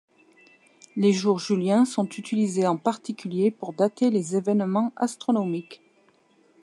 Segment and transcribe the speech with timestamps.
[0.95, 5.83] Les jours juliens sont utilisés en particulier pour dater les événements astronomiques.